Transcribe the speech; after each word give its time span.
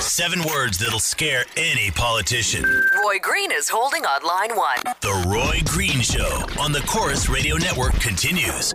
Seven 0.00 0.42
words 0.44 0.78
that'll 0.78 0.98
scare 0.98 1.44
any 1.58 1.90
politician. 1.90 2.64
Roy 2.64 3.18
Green 3.20 3.52
is 3.52 3.68
holding 3.68 4.04
on 4.06 4.22
line 4.22 4.56
one. 4.56 4.78
The 5.02 5.28
Roy 5.28 5.60
Green 5.66 6.00
Show 6.00 6.46
on 6.58 6.72
the 6.72 6.80
Corus 6.80 7.28
Radio 7.28 7.56
Network 7.56 7.92
continues. 8.00 8.72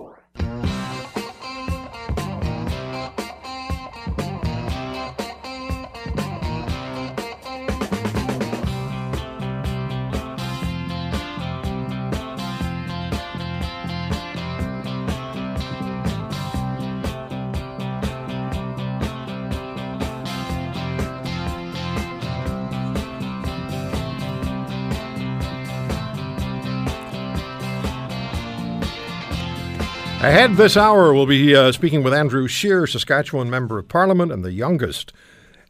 Ahead 30.26 30.56
this 30.56 30.76
hour, 30.76 31.14
we'll 31.14 31.28
be 31.28 31.56
uh, 31.56 31.72
speaking 31.72 32.02
with 32.02 32.12
Andrew 32.12 32.48
Scheer, 32.48 32.88
Saskatchewan 32.88 33.48
Member 33.48 33.78
of 33.78 33.88
Parliament 33.88 34.31
and 34.31 34.44
the 34.44 34.54
youngest 34.54 35.14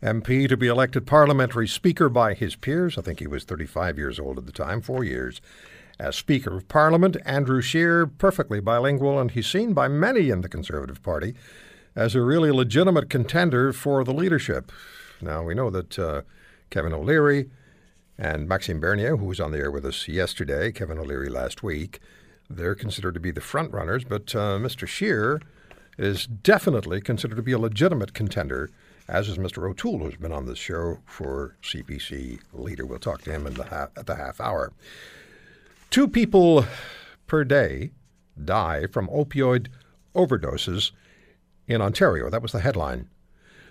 MP 0.02 0.48
to 0.48 0.56
be 0.56 0.68
elected 0.68 1.06
parliamentary 1.06 1.68
speaker 1.68 2.08
by 2.08 2.34
his 2.34 2.56
peers. 2.56 2.98
I 2.98 3.02
think 3.02 3.20
he 3.20 3.28
was 3.28 3.44
35 3.44 3.98
years 3.98 4.18
old 4.18 4.38
at 4.38 4.46
the 4.46 4.54
time, 4.54 4.80
four 4.80 5.04
years 5.04 5.42
as 6.00 6.16
Speaker 6.16 6.56
of 6.56 6.70
Parliament. 6.70 7.18
Andrew 7.26 7.62
Scheer, 7.62 8.08
perfectly 8.08 8.62
bilingual, 8.62 9.20
and 9.20 9.30
he's 9.30 9.46
seen 9.46 9.74
by 9.74 9.90
many 9.90 10.30
in 10.30 10.40
the 10.40 10.48
Conservative 10.48 11.04
Party 11.04 11.36
as 11.94 12.16
a 12.16 12.22
really 12.22 12.50
legitimate 12.50 13.10
contender 13.10 13.74
for 13.74 14.06
the 14.06 14.14
leadership. 14.14 14.72
Now, 15.20 15.44
we 15.44 15.54
know 15.54 15.70
that 15.70 16.00
uh, 16.00 16.22
Kevin 16.70 16.94
O'Leary 16.94 17.50
and 18.18 18.48
Maxime 18.48 18.80
Bernier, 18.80 19.18
who 19.18 19.26
was 19.26 19.42
on 19.42 19.52
the 19.52 19.58
air 19.58 19.70
with 19.70 19.86
us 19.86 20.08
yesterday, 20.08 20.72
Kevin 20.72 20.98
O'Leary 20.98 21.28
last 21.28 21.62
week, 21.62 22.00
they're 22.50 22.76
considered 22.76 23.14
to 23.16 23.20
be 23.20 23.32
the 23.32 23.42
front 23.42 23.72
runners, 23.74 24.04
but 24.04 24.36
uh, 24.36 24.58
Mr. 24.58 24.88
Scheer 24.88 25.42
is 25.98 26.28
definitely 26.28 27.02
considered 27.02 27.36
to 27.36 27.42
be 27.42 27.54
a 27.54 27.60
legitimate 27.60 28.14
contender, 28.14 28.70
as 29.08 29.30
is 29.30 29.38
Mr. 29.38 29.70
O'Toole, 29.70 30.00
who's 30.00 30.16
been 30.16 30.32
on 30.32 30.46
this 30.46 30.58
show 30.58 31.00
for 31.06 31.56
CPC 31.64 32.40
leader. 32.54 32.86
We'll 32.86 33.00
talk 33.00 33.22
to 33.24 33.32
him 33.32 33.48
in 33.48 33.54
the 33.54 33.66
ha- 33.66 33.90
at 33.96 34.06
the 34.06 34.16
half 34.16 34.42
hour. 34.42 34.74
Two 35.90 36.08
people 36.08 36.66
per 37.28 37.44
day 37.44 37.92
die 38.44 38.88
from 38.88 39.08
opioid 39.08 39.68
overdoses 40.14 40.92
in 41.68 41.82
Ontario. 41.82 42.30
That 42.30 42.42
was 42.42 42.52
the 42.52 42.60
headline. 42.60 43.08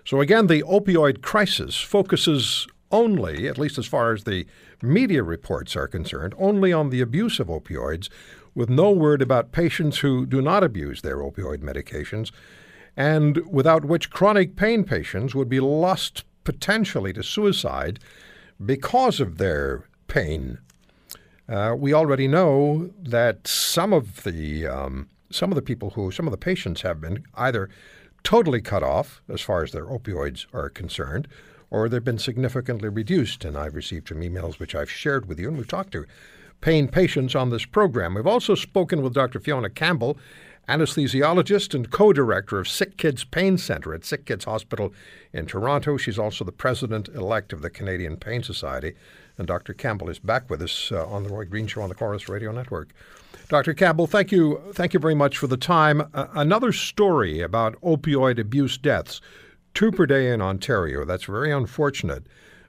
So, 0.05 0.21
again, 0.21 0.47
the 0.47 0.63
opioid 0.63 1.23
crisis 1.23 1.77
focuses 1.77 2.67
only, 2.91 3.49
at 3.49 3.59
least 3.59 3.79
as 3.79 3.87
far 3.87 4.13
as 4.13 4.25
the 4.25 4.47
media 4.83 5.23
reports 5.23 5.75
are 5.77 5.89
concerned, 5.89 6.35
only 6.39 6.73
on 6.73 6.91
the 6.91 7.01
abuse 7.01 7.41
of 7.41 7.49
opioids, 7.49 8.09
with 8.55 8.71
no 8.71 8.91
word 8.91 9.21
about 9.21 9.53
patients 9.53 9.99
who 9.99 10.27
do 10.27 10.41
not 10.41 10.63
abuse 10.63 11.03
their 11.03 11.19
opioid 11.19 11.59
medications, 11.59 12.31
and 12.97 13.39
without 13.47 13.85
which 13.85 14.11
chronic 14.11 14.57
pain 14.57 14.85
patients 14.85 15.35
would 15.35 15.49
be 15.49 15.61
lost 15.61 16.25
potentially 16.45 17.13
to 17.13 17.23
suicide 17.23 17.99
because 18.65 19.21
of 19.21 19.39
their 19.39 19.85
pain. 20.07 20.59
Uh, 21.49 21.75
we 21.77 21.93
already 21.93 22.29
know 22.29 22.91
that 23.03 23.47
some 23.47 23.93
of 23.93 24.23
the 24.23 24.67
um, 24.67 25.09
some 25.31 25.51
of 25.51 25.57
the 25.57 25.63
people 25.63 25.91
who 25.91 26.11
some 26.11 26.27
of 26.27 26.31
the 26.31 26.39
patients 26.39 26.83
have 26.83 27.01
been 27.01 27.25
either 27.35 27.69
totally 28.23 28.63
cut 28.63 28.83
off 28.83 29.21
as 29.29 29.41
far 29.41 29.63
as 29.63 29.73
their 29.73 29.87
opioids 29.87 30.47
are 30.55 30.71
concerned, 30.71 31.29
or 31.71 31.89
they've 31.89 32.05
been 32.05 32.19
significantly 32.19 32.89
reduced. 32.89 33.45
And 33.45 33.57
I've 33.57 33.75
received 33.75 34.09
some 34.09 34.21
emails 34.21 34.59
which 34.59 34.75
I've 34.75 34.91
shared 34.91 35.27
with 35.27 35.39
you, 35.39 35.49
and 35.49 35.59
we've 35.59 35.69
talked 35.69 35.93
to 35.93 36.07
pain 36.65 36.89
patients 36.89 37.35
on 37.35 37.51
this 37.51 37.67
program. 37.67 38.15
We've 38.15 38.27
also 38.27 38.55
spoken 38.55 39.03
with 39.03 39.13
Dr. 39.13 39.39
Fiona 39.39 39.69
Campbell, 39.69 40.17
anesthesiologist 40.67 41.75
and 41.75 41.91
co 41.91 42.11
director 42.11 42.59
of 42.59 42.67
Sick 42.67 42.97
Kids 42.97 43.23
Pain 43.23 43.59
Center 43.59 43.93
at 43.93 44.07
Sick 44.07 44.25
Kids 44.25 44.47
Hospital 44.47 44.95
in 45.35 45.45
Toronto. 45.45 45.99
She's 45.99 46.19
also 46.19 46.43
the 46.43 46.53
president 46.53 47.09
elect 47.09 47.53
of 47.53 47.61
the 47.61 47.69
Canadian 47.69 48.17
Pain 48.17 48.43
Society. 48.43 48.95
And 49.37 49.47
Dr. 49.47 49.75
Campbell 49.75 50.09
is 50.09 50.19
back 50.19 50.49
with 50.49 50.63
us 50.63 50.91
uh, 50.91 51.07
on 51.07 51.23
the 51.23 51.29
Roy 51.29 51.45
Green 51.45 51.67
Show 51.67 51.83
on 51.83 51.91
the 51.91 51.95
Corus 51.95 52.31
Radio 52.31 52.51
Network. 52.51 52.95
Dr. 53.51 53.75
Campbell, 53.75 54.07
thank 54.07 54.33
you, 54.33 54.59
thank 54.73 54.95
you 54.95 55.01
very 55.01 55.15
much 55.15 55.37
for 55.37 55.49
the 55.49 55.59
time. 55.59 56.01
Uh, 56.15 56.29
another 56.33 56.73
story 56.73 57.43
about 57.43 57.79
opioid 57.83 58.39
abuse 58.39 58.79
deaths, 58.79 59.21
two 59.75 59.93
per 59.93 60.07
day 60.07 60.33
in 60.33 60.41
Ontario. 60.41 61.05
That's 61.05 61.25
very 61.25 61.53
unfortunate. 61.53 62.25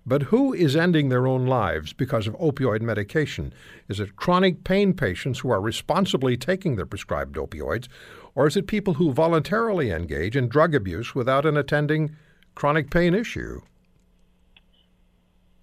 But 0.08 0.24
who 0.24 0.54
is 0.54 0.76
ending 0.76 1.10
their 1.10 1.26
own 1.26 1.48
lives 1.48 1.92
because 1.92 2.28
of 2.28 2.38
opioid 2.38 2.82
medication? 2.82 3.52
Is 3.88 4.00
it 4.00 4.16
chronic 4.16 4.64
pain 4.64 4.94
patients 4.94 5.40
who 5.40 5.50
are 5.50 5.60
responsibly 5.60 6.38
taking 6.38 6.76
their 6.76 6.86
prescribed 6.86 7.38
opioids, 7.38 7.88
or 8.36 8.46
is 8.46 8.56
it 8.56 8.68
people 8.68 8.96
who 8.96 9.12
voluntarily 9.12 9.90
engage 9.90 10.36
in 10.36 10.48
drug 10.48 10.76
abuse 10.76 11.16
without 11.16 11.46
an 11.46 11.58
attending 11.58 12.16
chronic 12.54 12.92
pain 12.92 13.16
issue? 13.16 13.62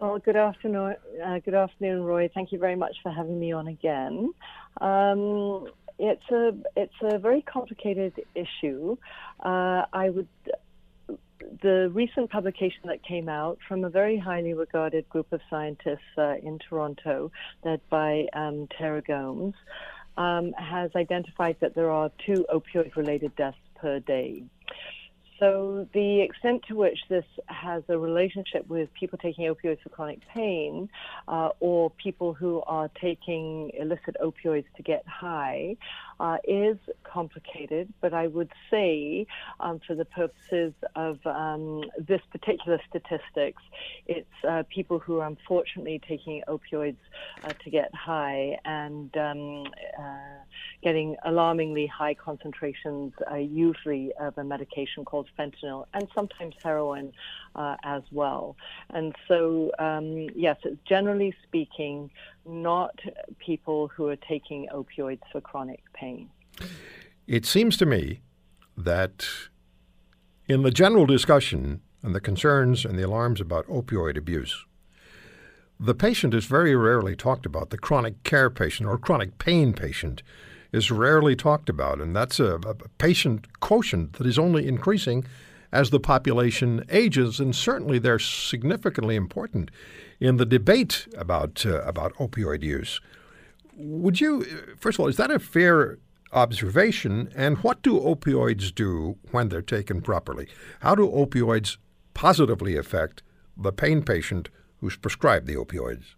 Well, 0.01 0.19
good 0.19 0.35
afternoon, 0.35 0.97
uh, 1.25 1.39
good 1.39 1.55
afternoon, 1.55 2.03
Roy. 2.03 2.29
Thank 2.35 2.51
you 2.51 2.59
very 2.59 2.75
much 2.75 2.97
for 3.05 3.13
having 3.13 3.39
me 3.39 3.53
on 3.53 3.69
again. 3.69 4.33
Um, 4.81 5.69
it's 6.01 6.29
a 6.33 6.53
it's 6.75 6.95
a 7.03 7.19
very 7.19 7.43
complicated 7.43 8.15
issue. 8.35 8.97
Uh, 9.39 9.85
I 9.93 10.11
would 10.11 10.27
the 11.63 11.91
recent 11.93 12.31
publication 12.31 12.81
that 12.85 13.03
came 13.03 13.29
out 13.29 13.59
from 13.69 13.85
a 13.85 13.91
very 13.91 14.19
highly 14.19 14.55
regarded 14.55 15.09
group 15.09 15.33
of 15.33 15.41
scientists 15.51 16.01
uh, 16.19 16.35
in 16.43 16.59
Toronto, 16.59 17.31
led 17.65 17.81
by 17.91 18.27
um, 18.33 18.69
Tara 18.79 19.03
Gomes, 19.03 19.55
um, 20.17 20.53
has 20.53 20.91
identified 20.97 21.57
that 21.61 21.75
there 21.75 21.91
are 21.91 22.11
two 22.27 22.45
opioid 22.53 22.97
related 22.97 23.35
deaths 23.37 23.57
per 23.77 24.01
day. 24.01 24.45
So, 25.43 25.89
the 25.93 26.21
extent 26.21 26.63
to 26.69 26.77
which 26.77 27.01
this 27.09 27.25
has 27.47 27.83
a 27.89 27.99
relationship 27.99 28.65
with 28.69 28.95
people 28.95 29.19
taking 29.19 29.53
opioids 29.53 29.83
for 29.83 29.89
chronic 29.89 30.21
pain 30.33 30.89
uh, 31.27 31.49
or 31.59 31.91
people 31.91 32.33
who 32.33 32.63
are 32.69 32.89
taking 33.01 33.73
illicit 33.77 34.15
opioids 34.23 34.67
to 34.77 34.85
get 34.85 35.05
high 35.05 35.77
uh, 36.21 36.37
is 36.47 36.77
complicated, 37.03 37.93
but 38.01 38.15
I 38.15 38.29
would 38.29 38.53
say, 38.71 39.27
um, 39.59 39.81
for 39.85 39.97
the 39.97 40.05
purposes 40.05 40.75
of 40.95 41.19
um, 41.27 41.83
this 41.99 42.21
particular 42.31 42.81
statistics, 42.89 43.63
it's 44.07 44.29
uh, 44.49 44.63
people 44.73 45.01
who 45.01 45.19
are 45.19 45.27
unfortunately 45.27 46.01
taking 46.07 46.45
opioids 46.47 47.03
uh, 47.43 47.53
to 47.65 47.71
get 47.71 47.93
high 47.93 48.61
and 48.65 49.11
um, 49.17 49.65
uh, 49.99 50.42
getting 50.83 51.17
alarmingly 51.25 51.87
high 51.87 52.15
concentrations, 52.15 53.13
uh, 53.31 53.37
usually 53.37 54.13
of 54.21 54.37
a 54.37 54.45
medication 54.45 55.05
called 55.05 55.29
fentanyl 55.39 55.87
and 55.95 56.09
sometimes 56.15 56.55
heroin 56.63 57.13
uh, 57.55 57.77
as 57.85 58.03
well. 58.11 58.57
And 58.91 59.15
so, 59.29 59.71
um, 59.79 60.29
yes, 60.35 60.57
it's 60.65 60.81
generally 60.85 61.35
speaking 61.45 62.11
not 62.45 62.99
people 63.39 63.89
who 63.89 64.09
are 64.09 64.17
taking 64.17 64.69
opioids 64.75 65.21
for 65.31 65.41
chronic 65.41 65.81
pain. 65.93 66.29
It 67.27 67.47
seems 67.47 67.77
to 67.77 67.87
me 67.87 68.21
that 68.77 69.27
in 70.49 70.63
the 70.63 70.71
general 70.73 71.07
discussion 71.07 71.81
and 72.03 72.15
the 72.15 72.21
concerns 72.21 72.85
and 72.85 72.99
the 72.99 73.07
alarms 73.07 73.41
about 73.41 73.67
opioid 73.69 74.17
abuse, 74.17 74.67
the 75.79 75.95
patient 75.95 76.35
is 76.35 76.45
very 76.45 76.75
rarely 76.75 77.15
talked 77.15 77.47
about. 77.47 77.71
The 77.71 77.79
chronic 77.79 78.23
care 78.25 78.51
patient 78.51 78.89
or 78.89 78.99
chronic 78.99 79.39
pain 79.39 79.73
patient 79.73 80.23
is 80.73 80.91
rarely 80.91 81.37
talked 81.37 81.69
about, 81.69 82.01
and 82.01 82.17
that's 82.17 82.41
a, 82.41 82.55
a 82.57 82.75
patient 82.99 83.61
quotient 83.61 84.15
that 84.15 84.27
is 84.27 84.39
only 84.39 84.67
increasing 84.67 85.25
as 85.71 85.91
the 85.91 86.01
population 86.01 86.85
ages, 86.91 87.41
and 87.41 87.55
certainly 87.57 87.99
they're 87.99 88.19
significantly 88.19 89.17
important 89.17 89.71
in 90.21 90.37
the 90.37 90.47
debate 90.47 91.07
about 91.17 91.65
uh, 91.67 91.81
about 91.83 92.15
opioid 92.15 92.63
use. 92.63 93.01
would 93.77 94.21
you, 94.21 94.45
first 94.79 94.97
of 94.97 95.01
all, 95.01 95.09
is 95.09 95.17
that 95.17 95.31
a 95.31 95.39
fair 95.39 95.99
observation? 96.33 97.33
And 97.35 97.59
what 97.59 97.83
do 97.83 97.99
opioids 97.99 98.75
do 98.75 99.17
when 99.31 99.49
they're 99.49 99.63
taken 99.63 100.01
properly? 100.01 100.49
How 100.81 100.95
do 100.95 101.09
opioids 101.09 101.77
positively 102.15 102.77
affect 102.77 103.23
the 103.57 103.73
pain 103.73 104.03
patient 104.03 104.49
who's 104.79 104.97
prescribed 104.97 105.47
the 105.47 105.57
opioids? 105.57 106.15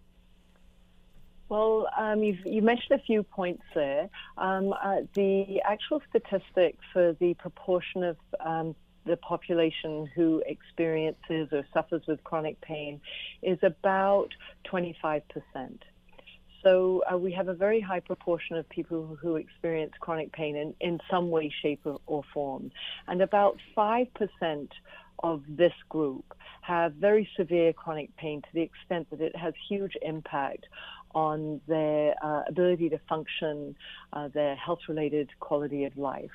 Well, 1.55 1.89
um, 1.97 2.25
you've, 2.25 2.45
you 2.45 2.63
mentioned 2.63 2.99
a 3.01 3.05
few 3.05 3.23
points 3.23 3.63
there. 3.77 4.09
Um, 4.37 4.73
uh, 4.73 5.03
the 5.15 5.63
actual 5.65 6.03
statistic 6.11 6.77
for 6.93 7.13
the 7.21 7.35
proportion 7.35 8.03
of 8.03 8.17
um, 8.45 8.75
the 9.07 9.17
population 9.19 10.11
who 10.17 10.43
experiences 10.47 11.51
or 11.53 11.65
suffers 11.73 12.03
with 12.09 12.25
chronic 12.25 12.61
pain 12.61 13.01
is 13.41 13.61
about 13.63 14.31
25%. 14.67 15.23
So 16.65 17.05
uh, 17.09 17.17
we 17.19 17.31
have 17.31 17.47
a 17.47 17.55
very 17.55 17.81
high 17.81 18.01
proportion 18.01 18.57
of 18.57 18.69
people 18.69 19.17
who 19.23 19.37
experience 19.37 19.93
chronic 20.01 20.33
pain 20.33 20.57
in, 20.57 20.75
in 20.81 20.99
some 21.09 21.31
way, 21.31 21.55
shape, 21.63 21.83
or, 21.85 22.01
or 22.09 22.25
form. 22.35 22.73
And 23.07 23.23
about 23.23 23.59
5% 23.77 24.69
of 25.23 25.43
this 25.49 25.73
group 25.89 26.35
have 26.63 26.95
very 26.95 27.29
severe 27.37 27.73
chronic 27.73 28.17
pain 28.17 28.43
to 28.43 28.49
the 28.53 28.63
extent 28.63 29.09
that 29.11 29.21
it 29.21 29.37
has 29.37 29.55
huge 29.69 29.97
impact 30.03 30.67
on 31.15 31.61
their 31.67 32.15
uh, 32.23 32.43
ability 32.49 32.89
to 32.91 32.99
function, 33.09 33.77
uh, 34.13 34.29
their 34.29 34.57
health 34.57 34.81
related 34.89 35.31
quality 35.41 35.85
of 35.85 35.97
life. 35.97 36.31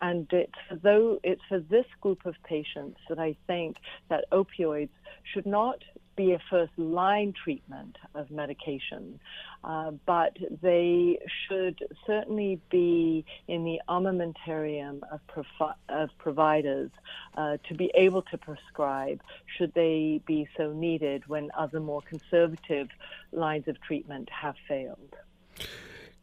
And 0.00 0.28
it's 0.32 0.52
for, 0.68 0.76
though, 0.76 1.18
it's 1.24 1.42
for 1.48 1.60
this 1.60 1.86
group 2.00 2.24
of 2.24 2.34
patients 2.44 2.98
that 3.08 3.18
I 3.18 3.36
think 3.46 3.76
that 4.08 4.24
opioids 4.30 4.90
should 5.32 5.46
not 5.46 5.82
be 6.18 6.32
a 6.32 6.40
first 6.50 6.72
line 6.76 7.32
treatment 7.32 7.96
of 8.16 8.28
medication, 8.30 9.20
uh, 9.62 9.92
but 10.04 10.36
they 10.60 11.16
should 11.46 11.78
certainly 12.06 12.60
be 12.70 13.24
in 13.46 13.62
the 13.62 13.80
armamentarium 13.88 15.00
of, 15.12 15.20
provi- 15.28 15.78
of 15.88 16.10
providers 16.18 16.90
uh, 17.36 17.56
to 17.68 17.74
be 17.74 17.90
able 17.94 18.22
to 18.22 18.36
prescribe 18.36 19.20
should 19.56 19.72
they 19.74 20.20
be 20.26 20.46
so 20.56 20.72
needed 20.72 21.22
when 21.28 21.50
other 21.56 21.78
more 21.78 22.02
conservative 22.02 22.88
lines 23.30 23.68
of 23.68 23.80
treatment 23.80 24.28
have 24.28 24.56
failed. 24.66 25.14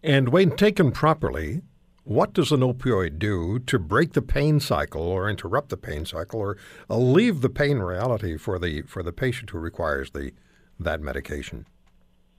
And 0.03 0.29
when 0.29 0.57
taken 0.57 0.91
properly, 0.91 1.61
what 2.05 2.33
does 2.33 2.51
an 2.51 2.61
opioid 2.61 3.19
do 3.19 3.59
to 3.59 3.79
break 3.79 4.13
the 4.13 4.21
pain 4.21 4.59
cycle 4.59 5.01
or 5.01 5.29
interrupt 5.29 5.69
the 5.69 5.77
pain 5.77 6.05
cycle 6.05 6.39
or 6.39 6.57
alleviate 6.87 7.41
the 7.41 7.49
pain 7.49 7.79
reality 7.79 8.37
for 8.37 8.57
the 8.59 8.83
for 8.83 9.03
the 9.03 9.11
patient 9.11 9.49
who 9.49 9.57
requires 9.59 10.11
the 10.11 10.31
that 10.79 11.01
medication? 11.01 11.65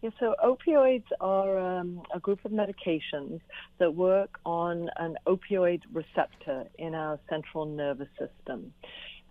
Yeah, 0.02 0.10
so 0.20 0.34
opioids 0.44 1.06
are 1.20 1.58
um, 1.58 2.02
a 2.14 2.20
group 2.20 2.44
of 2.44 2.52
medications 2.52 3.40
that 3.78 3.94
work 3.94 4.38
on 4.44 4.88
an 4.98 5.16
opioid 5.26 5.80
receptor 5.92 6.64
in 6.78 6.94
our 6.94 7.18
central 7.28 7.66
nervous 7.66 8.08
system. 8.18 8.72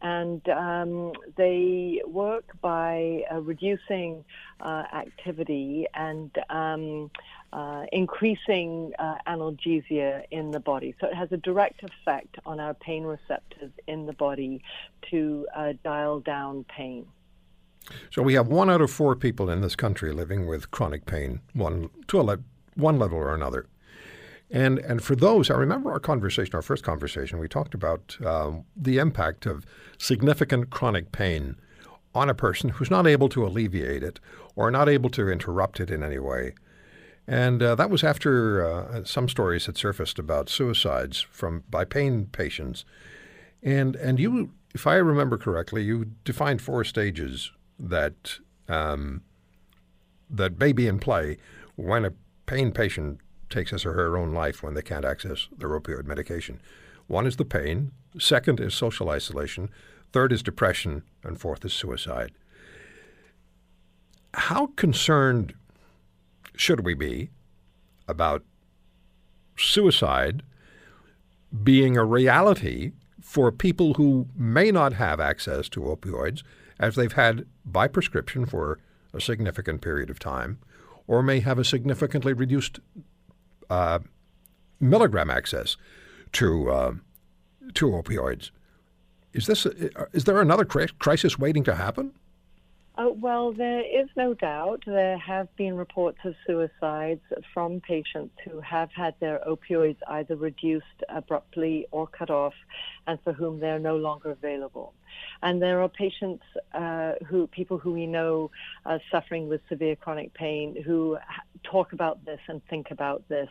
And 0.01 0.47
um, 0.49 1.13
they 1.35 2.01
work 2.05 2.45
by 2.61 3.23
uh, 3.31 3.41
reducing 3.41 4.23
uh, 4.59 4.83
activity 4.93 5.87
and 5.93 6.31
um, 6.49 7.09
uh, 7.53 7.85
increasing 7.91 8.91
uh, 8.99 9.15
analgesia 9.27 10.23
in 10.31 10.51
the 10.51 10.59
body. 10.59 10.93
So 10.99 11.07
it 11.07 11.15
has 11.15 11.31
a 11.31 11.37
direct 11.37 11.83
effect 11.83 12.37
on 12.45 12.59
our 12.59 12.73
pain 12.73 13.03
receptors 13.03 13.71
in 13.87 14.05
the 14.05 14.13
body 14.13 14.61
to 15.11 15.47
uh, 15.55 15.73
dial 15.83 16.19
down 16.19 16.65
pain. 16.65 17.07
So 18.11 18.21
we 18.21 18.33
have 18.33 18.47
one 18.47 18.69
out 18.69 18.81
of 18.81 18.91
four 18.91 19.15
people 19.15 19.49
in 19.49 19.61
this 19.61 19.75
country 19.75 20.11
living 20.11 20.47
with 20.47 20.71
chronic 20.71 21.05
pain, 21.05 21.41
one 21.53 21.89
to 22.07 22.19
a 22.19 22.23
le- 22.23 22.39
one 22.75 22.99
level 22.99 23.17
or 23.17 23.33
another. 23.33 23.67
And 24.51 24.79
and 24.79 25.03
for 25.03 25.15
those, 25.15 25.49
I 25.49 25.55
remember 25.55 25.91
our 25.91 25.99
conversation, 25.99 26.55
our 26.55 26.61
first 26.61 26.83
conversation, 26.83 27.39
we 27.39 27.47
talked 27.47 27.73
about 27.73 28.17
um, 28.25 28.65
the 28.75 28.99
impact 28.99 29.45
of 29.45 29.65
significant 29.97 30.69
chronic 30.69 31.11
pain 31.11 31.55
on 32.13 32.29
a 32.29 32.33
person 32.33 32.69
who's 32.69 32.91
not 32.91 33.07
able 33.07 33.27
to 33.29 33.45
alleviate 33.45 34.03
it 34.03 34.19
or 34.55 34.71
not 34.71 34.87
able 34.87 35.09
to 35.09 35.29
interrupt 35.29 35.79
it 35.79 35.89
in 35.89 36.03
any 36.03 36.19
way. 36.19 36.53
And 37.27 37.61
uh, 37.61 37.75
that 37.75 37.89
was 37.89 38.03
after 38.03 38.65
uh, 38.65 39.03
some 39.03 39.27
stories 39.27 39.65
had 39.65 39.77
surfaced 39.77 40.19
about 40.19 40.47
suicides 40.47 41.21
from 41.21 41.63
by 41.69 41.83
pain 41.83 42.27
patients. 42.27 42.85
And 43.63 43.95
and 43.95 44.19
you, 44.19 44.51
if 44.75 44.85
I 44.85 44.95
remember 44.95 45.37
correctly, 45.37 45.83
you 45.83 46.11
defined 46.23 46.61
four 46.61 46.83
stages 46.83 47.51
that 47.79 48.39
um, 48.69 49.23
that 50.29 50.59
may 50.59 50.71
be 50.71 50.87
in 50.87 50.99
play 50.99 51.37
when 51.75 52.05
a 52.05 52.13
pain 52.45 52.71
patient 52.71 53.19
takes 53.55 53.71
his 53.71 53.85
or 53.85 53.93
her 53.93 54.17
own 54.17 54.33
life 54.33 54.61
when 54.61 54.73
they 54.73 54.81
can't 54.81 55.05
access 55.05 55.47
their 55.57 55.69
opioid 55.69 56.05
medication. 56.05 56.61
One 57.07 57.25
is 57.25 57.37
the 57.37 57.45
pain. 57.45 57.91
Second 58.19 58.59
is 58.59 58.73
social 58.75 59.09
isolation. 59.09 59.69
Third 60.11 60.33
is 60.33 60.43
depression, 60.43 61.03
and 61.23 61.39
fourth 61.39 61.63
is 61.63 61.73
suicide. 61.73 62.33
How 64.33 64.67
concerned 64.75 65.53
should 66.55 66.85
we 66.85 66.93
be 66.93 67.29
about 68.07 68.43
suicide 69.57 70.43
being 71.63 71.95
a 71.97 72.03
reality 72.03 72.91
for 73.21 73.51
people 73.51 73.93
who 73.93 74.27
may 74.35 74.69
not 74.71 74.93
have 74.93 75.19
access 75.19 75.69
to 75.69 75.81
opioids 75.81 76.43
as 76.77 76.95
they've 76.95 77.13
had 77.13 77.45
by 77.65 77.87
prescription 77.87 78.45
for 78.45 78.79
a 79.13 79.21
significant 79.21 79.81
period 79.81 80.09
of 80.09 80.19
time, 80.19 80.59
or 81.07 81.23
may 81.23 81.39
have 81.39 81.57
a 81.57 81.63
significantly 81.63 82.33
reduced 82.33 82.79
milligram 84.79 85.29
access 85.29 85.77
to 86.33 86.69
uh, 86.71 86.93
to 87.73 87.87
opioids. 87.87 88.51
Is 89.33 89.47
this 89.47 89.65
is 89.65 90.23
there 90.23 90.41
another 90.41 90.65
crisis 90.65 91.37
waiting 91.37 91.63
to 91.65 91.75
happen? 91.75 92.13
Uh, 92.97 93.09
well, 93.09 93.51
there 93.51 93.81
is 93.81 94.07
no 94.15 94.33
doubt 94.33 94.83
there 94.85 95.17
have 95.17 95.53
been 95.57 95.75
reports 95.75 96.17
of 96.23 96.33
suicides 96.47 97.21
from 97.53 97.81
patients 97.81 98.33
who 98.45 98.61
have 98.61 98.89
had 98.91 99.13
their 99.19 99.41
opioids 99.45 99.97
either 100.07 100.37
reduced 100.37 101.03
abruptly 101.09 101.85
or 101.91 102.07
cut 102.07 102.29
off, 102.29 102.53
and 103.05 103.19
for 103.21 103.33
whom 103.33 103.59
they're 103.59 103.79
no 103.79 103.97
longer 103.97 104.31
available. 104.31 104.93
And 105.43 105.61
there 105.61 105.81
are 105.81 105.89
patients 105.89 106.43
uh, 106.73 107.13
who, 107.27 107.47
people 107.47 107.77
who 107.77 107.91
we 107.91 108.07
know 108.07 108.49
uh, 108.85 108.99
suffering 109.11 109.49
with 109.49 109.59
severe 109.67 109.97
chronic 109.97 110.33
pain, 110.33 110.81
who 110.81 111.17
talk 111.63 111.91
about 111.91 112.23
this 112.23 112.39
and 112.47 112.65
think 112.67 112.91
about 112.91 113.27
this. 113.27 113.49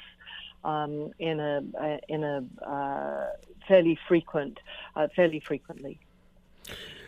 Um, 0.64 1.12
in 1.19 1.41
a 1.41 1.62
uh, 1.79 1.98
in 2.08 2.24
a 2.24 2.43
uh, 2.67 3.27
fairly 3.69 3.98
frequent, 4.08 4.58
fairly 5.15 5.41
frequently. 5.41 6.01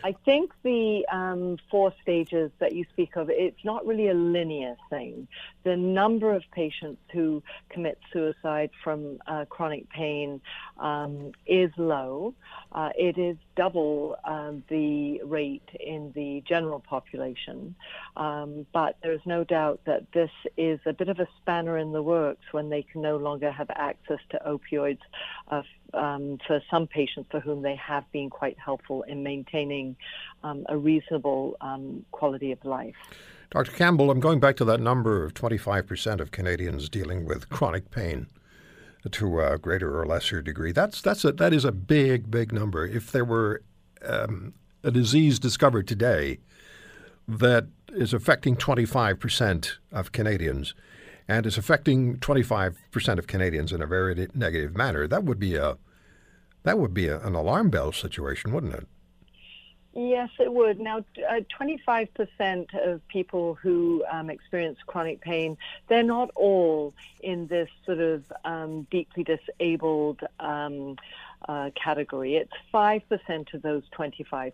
I 0.07 0.15
think 0.23 0.53
the 0.63 1.05
um, 1.11 1.57
four 1.69 1.93
stages 2.01 2.49
that 2.59 2.73
you 2.73 2.85
speak 2.93 3.17
of, 3.17 3.29
it's 3.29 3.65
not 3.65 3.85
really 3.85 4.07
a 4.07 4.13
linear 4.13 4.77
thing. 4.89 5.27
The 5.65 5.75
number 5.75 6.33
of 6.33 6.43
patients 6.53 7.01
who 7.11 7.43
commit 7.67 7.99
suicide 8.13 8.69
from 8.85 9.19
uh, 9.27 9.43
chronic 9.49 9.89
pain 9.89 10.39
um, 10.79 11.33
is 11.45 11.71
low. 11.75 12.33
Uh, 12.71 12.91
it 12.97 13.17
is 13.17 13.35
double 13.57 14.15
um, 14.23 14.63
the 14.69 15.19
rate 15.23 15.67
in 15.79 16.13
the 16.15 16.41
general 16.47 16.79
population. 16.79 17.75
Um, 18.15 18.65
but 18.71 18.97
there's 19.01 19.25
no 19.25 19.43
doubt 19.43 19.81
that 19.85 20.03
this 20.13 20.29
is 20.55 20.79
a 20.85 20.93
bit 20.93 21.09
of 21.09 21.19
a 21.19 21.27
spanner 21.41 21.77
in 21.77 21.91
the 21.91 22.01
works 22.01 22.45
when 22.51 22.69
they 22.69 22.83
can 22.83 23.01
no 23.01 23.17
longer 23.17 23.51
have 23.51 23.69
access 23.71 24.19
to 24.29 24.39
opioids 24.47 24.99
uh, 25.49 25.63
um, 25.93 26.37
for 26.45 26.61
some 26.69 26.87
patients 26.87 27.27
for 27.31 27.39
whom 27.39 27.63
they 27.63 27.75
have 27.75 28.09
been 28.11 28.29
quite 28.29 28.57
helpful 28.59 29.01
in 29.03 29.23
maintaining 29.23 29.95
um, 30.43 30.65
a 30.69 30.77
reasonable 30.77 31.57
um, 31.59 32.05
quality 32.11 32.51
of 32.51 32.63
life. 32.63 32.95
Dr. 33.49 33.71
Campbell, 33.71 34.11
I'm 34.11 34.19
going 34.19 34.39
back 34.39 34.57
to 34.57 34.65
that 34.65 34.81
number 34.81 35.23
of 35.23 35.33
25% 35.33 36.19
of 36.19 36.31
Canadians 36.31 36.89
dealing 36.89 37.25
with 37.25 37.49
chronic 37.49 37.89
pain 37.89 38.27
to 39.09 39.41
a 39.41 39.57
greater 39.57 39.99
or 39.99 40.05
lesser 40.05 40.41
degree. 40.41 40.71
That's 40.71 41.01
that's 41.01 41.23
a, 41.25 41.31
that 41.33 41.53
is 41.53 41.65
a 41.65 41.71
big 41.71 42.29
big 42.31 42.51
number. 42.51 42.85
If 42.85 43.11
there 43.11 43.25
were 43.25 43.61
um, 44.05 44.53
a 44.83 44.91
disease 44.91 45.39
discovered 45.39 45.87
today 45.87 46.39
that 47.27 47.67
is 47.89 48.13
affecting 48.13 48.55
25% 48.55 49.73
of 49.91 50.11
Canadians 50.11 50.73
and 51.27 51.45
is 51.45 51.57
affecting 51.57 52.17
25% 52.17 53.19
of 53.19 53.27
Canadians 53.27 53.73
in 53.73 53.81
a 53.81 53.87
very 53.87 54.27
negative 54.33 54.75
manner, 54.75 55.07
that 55.07 55.23
would 55.23 55.39
be 55.39 55.55
a 55.55 55.77
that 56.63 56.79
would 56.79 56.93
be 56.93 57.07
a, 57.07 57.19
an 57.19 57.33
alarm 57.33 57.69
bell 57.69 57.91
situation, 57.91 58.51
wouldn't 58.51 58.73
it? 58.73 58.87
Yes, 59.99 60.29
it 60.39 60.53
would. 60.53 60.79
Now, 60.79 60.99
uh, 61.27 61.39
25% 61.59 62.87
of 62.87 63.07
people 63.07 63.55
who 63.55 64.05
um, 64.11 64.29
experience 64.29 64.77
chronic 64.85 65.21
pain, 65.21 65.57
they're 65.87 66.03
not 66.03 66.29
all 66.35 66.93
in 67.21 67.47
this 67.47 67.67
sort 67.83 67.97
of 67.97 68.23
um, 68.45 68.85
deeply 68.91 69.23
disabled 69.23 70.19
um, 70.39 70.97
uh, 71.49 71.71
category. 71.73 72.35
It's 72.35 72.53
5% 72.71 73.53
of 73.55 73.63
those 73.63 73.81
25%. 73.97 74.51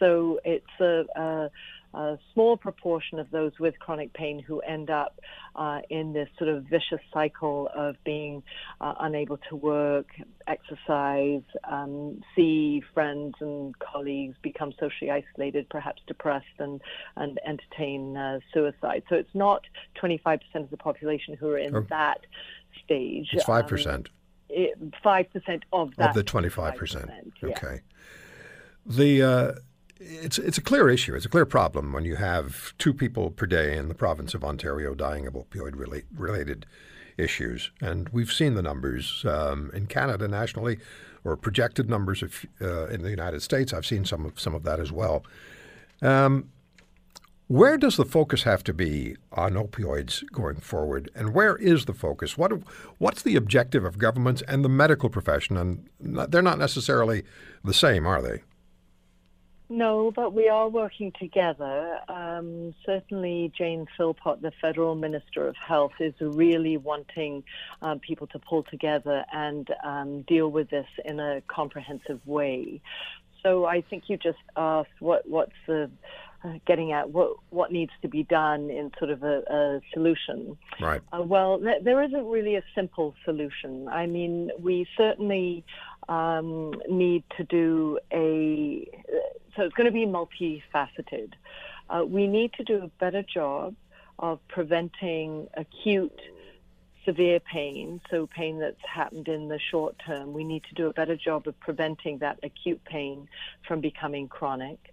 So 0.00 0.40
it's 0.44 0.80
a, 0.80 1.04
a 1.14 1.50
a 1.96 2.18
small 2.34 2.58
proportion 2.58 3.18
of 3.18 3.30
those 3.30 3.52
with 3.58 3.78
chronic 3.78 4.12
pain 4.12 4.38
who 4.38 4.60
end 4.60 4.90
up 4.90 5.18
uh, 5.54 5.80
in 5.88 6.12
this 6.12 6.28
sort 6.36 6.50
of 6.50 6.64
vicious 6.64 7.00
cycle 7.12 7.70
of 7.74 7.96
being 8.04 8.42
uh, 8.82 8.94
unable 9.00 9.38
to 9.48 9.56
work, 9.56 10.08
exercise, 10.46 11.42
um, 11.64 12.22
see 12.34 12.82
friends 12.92 13.34
and 13.40 13.76
colleagues, 13.78 14.36
become 14.42 14.72
socially 14.78 15.10
isolated, 15.10 15.66
perhaps 15.70 16.02
depressed, 16.06 16.44
and, 16.58 16.82
and 17.16 17.40
entertain 17.46 18.14
uh, 18.14 18.40
suicide. 18.52 19.02
So 19.08 19.16
it's 19.16 19.34
not 19.34 19.62
25% 20.00 20.40
of 20.56 20.70
the 20.70 20.76
population 20.76 21.34
who 21.34 21.48
are 21.48 21.58
in 21.58 21.74
oh. 21.74 21.86
that 21.88 22.20
stage. 22.84 23.28
It's 23.32 23.44
5%. 23.44 23.96
Um, 23.96 24.04
five 25.02 25.30
percent 25.32 25.64
of 25.72 25.90
that 25.96 26.10
of 26.10 26.14
the 26.14 26.22
twenty 26.22 26.48
five 26.48 26.76
percent. 26.76 27.10
Okay. 27.42 27.80
The 28.86 29.22
uh, 29.22 29.52
it's 30.08 30.38
it's 30.38 30.58
a 30.58 30.62
clear 30.62 30.88
issue. 30.88 31.14
It's 31.14 31.26
a 31.26 31.28
clear 31.28 31.46
problem 31.46 31.92
when 31.92 32.04
you 32.04 32.16
have 32.16 32.74
two 32.78 32.94
people 32.94 33.30
per 33.30 33.46
day 33.46 33.76
in 33.76 33.88
the 33.88 33.94
province 33.94 34.34
of 34.34 34.44
Ontario 34.44 34.94
dying 34.94 35.26
of 35.26 35.34
opioid 35.34 35.74
related 36.14 36.66
issues, 37.18 37.70
and 37.80 38.08
we've 38.10 38.32
seen 38.32 38.54
the 38.54 38.62
numbers 38.62 39.24
um, 39.26 39.70
in 39.74 39.86
Canada 39.86 40.28
nationally, 40.28 40.78
or 41.24 41.36
projected 41.36 41.88
numbers 41.88 42.22
uh, 42.60 42.86
in 42.86 43.02
the 43.02 43.10
United 43.10 43.42
States. 43.42 43.72
I've 43.72 43.86
seen 43.86 44.04
some 44.04 44.26
of 44.26 44.38
some 44.38 44.54
of 44.54 44.62
that 44.64 44.80
as 44.80 44.92
well. 44.92 45.24
Um, 46.02 46.50
where 47.48 47.76
does 47.76 47.96
the 47.96 48.04
focus 48.04 48.42
have 48.42 48.64
to 48.64 48.74
be 48.74 49.16
on 49.32 49.52
opioids 49.54 50.24
going 50.32 50.56
forward, 50.56 51.10
and 51.14 51.32
where 51.32 51.56
is 51.56 51.84
the 51.84 51.94
focus? 51.94 52.36
What 52.36 52.52
what's 52.98 53.22
the 53.22 53.36
objective 53.36 53.84
of 53.84 53.98
governments 53.98 54.42
and 54.48 54.64
the 54.64 54.68
medical 54.68 55.10
profession? 55.10 55.56
And 55.56 55.88
they're 56.00 56.42
not 56.42 56.58
necessarily 56.58 57.22
the 57.64 57.74
same, 57.74 58.06
are 58.06 58.20
they? 58.20 58.42
No, 59.68 60.12
but 60.12 60.32
we 60.32 60.48
are 60.48 60.68
working 60.68 61.12
together. 61.18 61.98
Um, 62.08 62.72
certainly, 62.84 63.52
Jane 63.56 63.86
Philpott, 63.96 64.40
the 64.40 64.52
federal 64.60 64.94
minister 64.94 65.48
of 65.48 65.56
health, 65.56 65.94
is 65.98 66.14
really 66.20 66.76
wanting 66.76 67.42
um, 67.82 67.98
people 67.98 68.28
to 68.28 68.38
pull 68.38 68.62
together 68.62 69.24
and 69.32 69.68
um, 69.82 70.22
deal 70.22 70.48
with 70.48 70.70
this 70.70 70.86
in 71.04 71.18
a 71.18 71.42
comprehensive 71.48 72.20
way. 72.26 72.80
So 73.42 73.64
I 73.64 73.80
think 73.80 74.04
you 74.08 74.16
just 74.16 74.38
asked 74.56 75.00
what 75.00 75.28
what's 75.28 75.52
the 75.66 75.90
uh, 76.44 76.54
getting 76.66 76.92
at 76.92 77.10
what 77.10 77.36
what 77.50 77.72
needs 77.72 77.92
to 78.02 78.08
be 78.08 78.22
done 78.22 78.70
in 78.70 78.92
sort 78.98 79.10
of 79.10 79.22
a, 79.22 79.42
a 79.50 79.80
solution. 79.92 80.56
Right. 80.80 81.00
Uh, 81.12 81.22
well, 81.22 81.58
th- 81.58 81.82
there 81.82 82.02
isn't 82.02 82.26
really 82.26 82.56
a 82.56 82.62
simple 82.74 83.14
solution. 83.24 83.88
I 83.88 84.06
mean, 84.06 84.50
we 84.58 84.86
certainly 84.96 85.64
um, 86.08 86.72
need 86.88 87.24
to 87.36 87.44
do 87.44 87.98
a. 88.12 88.88
So 89.56 89.62
it's 89.62 89.74
going 89.74 89.86
to 89.86 89.92
be 89.92 90.06
multifaceted. 90.06 91.32
Uh, 91.88 92.04
we 92.04 92.26
need 92.26 92.52
to 92.54 92.64
do 92.64 92.82
a 92.82 92.88
better 93.00 93.22
job 93.22 93.74
of 94.18 94.40
preventing 94.48 95.48
acute 95.56 96.20
severe 97.04 97.40
pain, 97.40 98.00
so 98.10 98.26
pain 98.26 98.58
that's 98.58 98.76
happened 98.92 99.28
in 99.28 99.48
the 99.48 99.60
short 99.70 99.94
term. 100.04 100.32
We 100.32 100.44
need 100.44 100.64
to 100.64 100.74
do 100.74 100.88
a 100.88 100.92
better 100.92 101.16
job 101.16 101.46
of 101.46 101.58
preventing 101.60 102.18
that 102.18 102.40
acute 102.42 102.84
pain 102.84 103.28
from 103.66 103.80
becoming 103.80 104.28
chronic. 104.28 104.92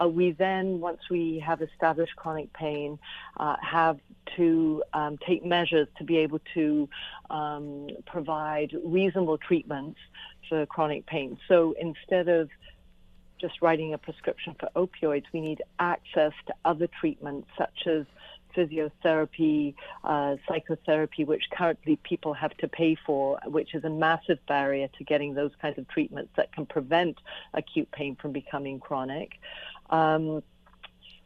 Uh, 0.00 0.08
we 0.08 0.32
then, 0.32 0.80
once 0.80 1.00
we 1.10 1.38
have 1.38 1.62
established 1.62 2.14
chronic 2.16 2.52
pain, 2.52 2.98
uh, 3.36 3.56
have 3.62 3.98
to 4.36 4.82
um, 4.92 5.18
take 5.18 5.44
measures 5.44 5.88
to 5.98 6.04
be 6.04 6.18
able 6.18 6.40
to 6.54 6.88
um, 7.30 7.88
provide 8.06 8.74
reasonable 8.84 9.38
treatments 9.38 9.98
for 10.48 10.66
chronic 10.66 11.06
pain. 11.06 11.38
So 11.48 11.74
instead 11.78 12.28
of 12.28 12.48
just 13.40 13.62
writing 13.62 13.94
a 13.94 13.98
prescription 13.98 14.54
for 14.58 14.68
opioids, 14.76 15.24
we 15.32 15.40
need 15.40 15.62
access 15.78 16.32
to 16.46 16.54
other 16.64 16.88
treatments 17.00 17.48
such 17.56 17.86
as 17.86 18.04
physiotherapy, 18.60 19.74
uh, 20.04 20.36
psychotherapy, 20.48 21.24
which 21.24 21.44
currently 21.52 21.96
people 22.02 22.34
have 22.34 22.56
to 22.58 22.68
pay 22.68 22.96
for, 23.06 23.38
which 23.46 23.74
is 23.74 23.84
a 23.84 23.90
massive 23.90 24.38
barrier 24.46 24.88
to 24.98 25.04
getting 25.04 25.34
those 25.34 25.52
kinds 25.60 25.78
of 25.78 25.88
treatments 25.88 26.30
that 26.36 26.52
can 26.52 26.66
prevent 26.66 27.18
acute 27.54 27.90
pain 27.92 28.16
from 28.16 28.32
becoming 28.32 28.78
chronic. 28.78 29.32
Um, 29.90 30.42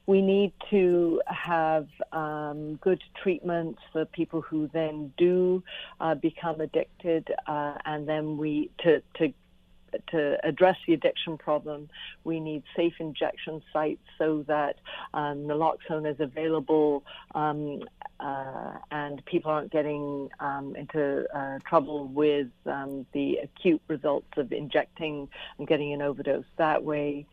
we 0.07 0.21
need 0.21 0.53
to 0.71 1.23
have 1.26 1.88
um, 2.12 2.76
good 2.76 3.03
treatments 3.23 3.81
for 3.91 4.05
people 4.05 4.43
who 4.43 4.69
then 4.69 5.12
do 5.17 5.62
uh, 6.00 6.14
become 6.14 6.61
addicted, 6.61 7.33
uh, 7.47 7.75
and 7.87 8.07
then 8.07 8.37
we 8.37 8.71
to 8.81 9.00
to 9.14 9.33
to 10.09 10.39
address 10.47 10.77
the 10.87 10.95
addiction 10.95 11.39
problem, 11.39 11.89
we 12.25 12.41
need 12.41 12.63
safe 12.77 12.95
injection 12.99 13.63
sites 13.73 14.03
so 14.19 14.45
that 14.49 14.77
um, 15.13 15.45
naloxone 15.45 16.11
is 16.11 16.21
available 16.21 17.05
um, 17.35 17.83
uh, 18.21 18.73
and 18.91 19.25
people 19.27 19.51
aren't 19.51 19.71
getting 19.71 20.29
um, 20.41 20.75
into 20.77 21.27
uh, 21.35 21.59
trouble 21.69 22.07
with 22.07 22.49
um, 22.67 23.07
the 23.13 23.39
acute 23.43 23.83
results 23.89 24.29
of 24.37 24.53
injecting 24.53 25.29
and 25.59 25.67
getting 25.67 25.93
an 25.93 26.01
overdose 26.03 26.45
that 26.57 26.83
way. 26.85 27.27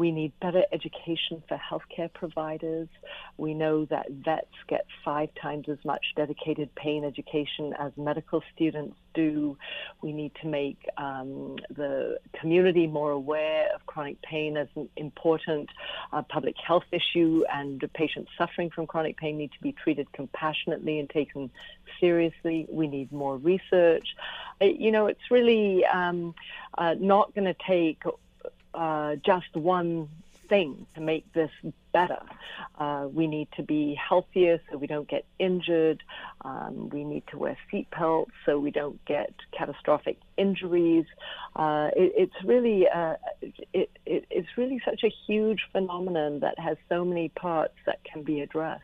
We 0.00 0.12
need 0.12 0.32
better 0.40 0.62
education 0.72 1.42
for 1.46 1.58
healthcare 1.58 2.10
providers. 2.10 2.88
We 3.36 3.52
know 3.52 3.84
that 3.90 4.10
vets 4.10 4.46
get 4.66 4.86
five 5.04 5.28
times 5.34 5.68
as 5.68 5.76
much 5.84 6.14
dedicated 6.16 6.74
pain 6.74 7.04
education 7.04 7.74
as 7.78 7.92
medical 7.98 8.42
students 8.54 8.96
do. 9.12 9.58
We 10.00 10.14
need 10.14 10.32
to 10.40 10.48
make 10.48 10.78
um, 10.96 11.56
the 11.68 12.18
community 12.32 12.86
more 12.86 13.10
aware 13.10 13.74
of 13.74 13.84
chronic 13.84 14.22
pain 14.22 14.56
as 14.56 14.68
an 14.74 14.88
important 14.96 15.68
uh, 16.14 16.22
public 16.22 16.54
health 16.56 16.88
issue, 16.92 17.44
and 17.52 17.84
patients 17.92 18.30
suffering 18.38 18.70
from 18.70 18.86
chronic 18.86 19.18
pain 19.18 19.36
need 19.36 19.52
to 19.52 19.60
be 19.60 19.72
treated 19.72 20.10
compassionately 20.12 20.98
and 20.98 21.10
taken 21.10 21.50
seriously. 22.00 22.66
We 22.70 22.88
need 22.88 23.12
more 23.12 23.36
research. 23.36 24.16
Uh, 24.62 24.64
you 24.64 24.92
know, 24.92 25.08
it's 25.08 25.30
really 25.30 25.84
um, 25.84 26.34
uh, 26.78 26.94
not 26.98 27.34
going 27.34 27.52
to 27.54 27.56
take 27.68 28.02
uh, 28.74 29.16
just 29.16 29.54
one 29.54 30.08
thing 30.50 30.86
to 30.94 31.00
make 31.00 31.32
this 31.32 31.50
better. 31.92 32.20
Uh, 32.78 33.06
we 33.10 33.26
need 33.26 33.48
to 33.56 33.62
be 33.62 33.94
healthier 33.94 34.60
so 34.70 34.76
we 34.76 34.86
don't 34.86 35.08
get 35.08 35.24
injured. 35.38 36.02
Um, 36.42 36.90
we 36.90 37.04
need 37.04 37.22
to 37.28 37.38
wear 37.38 37.56
seatbelts 37.72 38.32
so 38.44 38.58
we 38.58 38.70
don't 38.70 39.02
get 39.04 39.32
catastrophic 39.56 40.18
injuries. 40.36 41.06
Uh, 41.56 41.90
it, 41.96 42.12
it's 42.16 42.44
really 42.44 42.88
uh, 42.88 43.14
it, 43.72 43.90
it, 44.04 44.24
it's 44.28 44.48
really 44.56 44.82
such 44.84 45.04
a 45.04 45.12
huge 45.26 45.60
phenomenon 45.72 46.40
that 46.40 46.58
has 46.58 46.76
so 46.88 47.04
many 47.04 47.28
parts 47.28 47.74
that 47.86 48.02
can 48.04 48.22
be 48.22 48.40
addressed. 48.40 48.82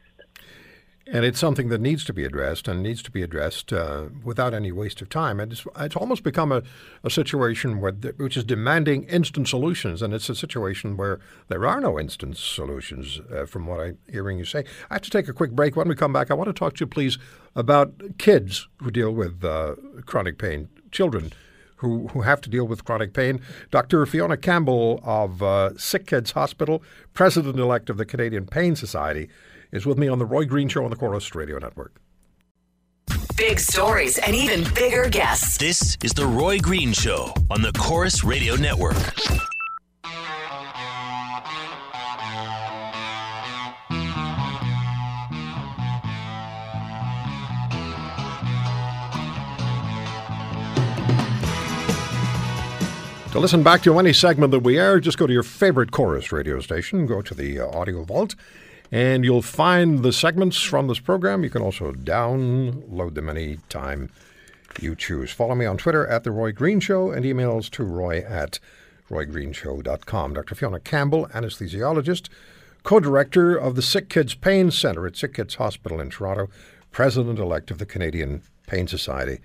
And 1.08 1.25
it's 1.25 1.38
something 1.38 1.68
that 1.68 1.80
needs 1.80 2.04
to 2.06 2.12
be 2.12 2.25
addressed 2.25 2.66
and 2.66 2.82
needs 2.82 3.00
to 3.02 3.12
be 3.12 3.22
addressed 3.22 3.72
uh, 3.72 4.06
without 4.25 4.52
any 4.52 4.72
waste 4.72 5.00
of 5.00 5.08
time. 5.08 5.38
And 5.38 5.52
it's, 5.52 5.64
it's 5.78 5.94
almost 5.94 6.25
become 6.25 6.50
a, 6.50 6.64
a 7.04 7.10
situation 7.10 7.80
where 7.80 7.92
which 7.92 8.36
is 8.36 8.42
demanding 8.42 9.04
instant 9.04 9.46
solutions. 9.46 10.02
And 10.02 10.12
it's 10.12 10.28
a 10.28 10.34
situation 10.34 10.96
where 10.96 11.20
there 11.46 11.64
are 11.64 11.80
no 11.80 12.00
instant 12.00 12.36
solutions, 12.36 13.20
uh, 13.32 13.46
from 13.46 13.66
what 13.66 13.78
I'm 13.78 13.98
hearing 14.10 14.38
you 14.38 14.44
say. 14.44 14.64
I 14.90 14.94
have 14.94 15.02
to 15.02 15.10
take 15.10 15.28
a 15.28 15.32
quick 15.32 15.52
break. 15.52 15.76
When 15.76 15.86
we 15.86 15.94
come 15.94 16.12
back, 16.12 16.32
I 16.32 16.34
want 16.34 16.48
to 16.48 16.52
talk 16.52 16.75
to 16.76 16.80
you, 16.80 16.88
please, 16.88 17.18
about 17.54 17.94
kids 18.18 18.66
who 18.78 18.90
deal 18.90 19.12
with 19.12 19.44
uh, 19.44 19.76
chronic 20.06 20.38
pain, 20.38 20.68
children 20.90 21.32
who, 21.76 22.08
who 22.08 22.22
have 22.22 22.40
to 22.40 22.50
deal 22.50 22.66
with 22.66 22.84
chronic 22.84 23.12
pain. 23.12 23.40
Dr. 23.70 24.04
Fiona 24.06 24.36
Campbell 24.36 25.00
of 25.04 25.40
uh, 25.40 25.76
Sick 25.78 26.08
Kids 26.08 26.32
Hospital, 26.32 26.82
president 27.14 27.60
elect 27.60 27.90
of 27.90 27.96
the 27.96 28.04
Canadian 28.04 28.46
Pain 28.46 28.75
Society 28.75 29.28
is 29.76 29.85
with 29.85 29.99
me 29.99 30.09
on 30.09 30.18
the 30.18 30.25
Roy 30.25 30.47
Green 30.47 30.68
Show 30.68 30.85
on 30.85 30.90
the 30.90 30.97
Corus 30.97 31.35
Radio 31.35 31.59
Network. 31.59 32.00
Big 33.37 33.61
stories 33.61 34.16
and 34.16 34.35
even 34.35 34.64
bigger 34.75 35.09
guests. 35.11 35.59
This 35.59 35.99
is 36.02 36.14
the 36.14 36.26
Roy 36.26 36.59
Green 36.59 36.95
Show 36.95 37.35
on 37.50 37.61
the 37.61 37.73
Corus 37.73 38.25
Radio 38.25 38.56
Network. 38.56 38.97
To 53.33 53.40
listen 53.40 53.62
back 53.62 53.83
to 53.83 53.99
any 53.99 54.14
segment 54.14 54.52
that 54.52 54.61
we 54.61 54.78
air, 54.78 54.99
just 54.99 55.18
go 55.18 55.26
to 55.26 55.33
your 55.35 55.42
favorite 55.42 55.90
Corus 55.90 56.33
radio 56.33 56.59
station, 56.61 57.04
go 57.04 57.21
to 57.21 57.35
the 57.35 57.61
uh, 57.61 57.66
audio 57.66 58.02
vault, 58.02 58.35
and 58.90 59.25
you'll 59.25 59.43
find 59.43 60.02
the 60.02 60.12
segments 60.12 60.61
from 60.61 60.88
this 60.88 61.00
program. 61.00 61.43
You 61.43 61.50
can 61.50 61.62
also 61.62 61.93
download 61.93 63.14
them 63.14 63.28
anytime 63.28 64.11
you 64.81 64.95
choose. 64.95 65.31
Follow 65.31 65.55
me 65.55 65.66
on 65.66 65.78
Twitter 65.78 66.07
at 66.07 66.25
The 66.25 66.31
Roy 66.31 66.52
Green 66.52 66.81
Show 66.81 67.11
and 67.11 67.25
emails 67.25 67.71
to 67.71 67.85
roy 67.85 68.19
at 68.19 68.59
roygreenshow.com. 69.11 70.35
Dr. 70.35 70.55
Fiona 70.55 70.81
Campbell, 70.81 71.28
anesthesiologist, 71.28 72.28
co 72.83 73.00
director 73.00 73.57
of 73.57 73.75
the 73.75 73.83
Sick 73.83 74.09
Kids 74.09 74.35
Pain 74.35 74.71
Center 74.71 75.07
at 75.07 75.16
Sick 75.16 75.35
Kids 75.35 75.57
Hospital 75.57 76.00
in 76.00 76.11
Toronto, 76.11 76.49
president 76.90 77.38
elect 77.38 77.71
of 77.71 77.78
the 77.78 77.87
Canadian 77.87 78.43
Pain 78.66 78.87
Society. 78.87 79.38